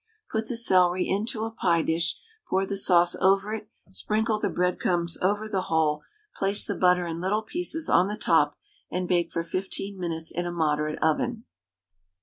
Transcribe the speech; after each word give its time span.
Put 0.31 0.47
the 0.47 0.57
celery 0.57 1.07
into 1.07 1.43
a 1.43 1.51
pie 1.51 1.83
dish, 1.83 2.19
pour 2.49 2.65
the 2.65 2.75
sauce 2.75 3.15
over 3.21 3.53
it, 3.53 3.69
sprinkle 3.91 4.39
the 4.39 4.49
breadcrumbs 4.49 5.15
over 5.21 5.47
the 5.47 5.61
whole, 5.69 6.01
place 6.35 6.65
the 6.65 6.73
butter 6.73 7.05
in 7.05 7.21
little 7.21 7.43
pieces 7.43 7.87
on 7.87 8.07
the 8.07 8.17
top, 8.17 8.55
and 8.89 9.07
bake 9.07 9.29
for 9.29 9.43
15 9.43 9.99
minutes 9.99 10.31
in 10.31 10.47
a 10.47 10.51
moderate 10.51 10.97
oven. 11.03 11.43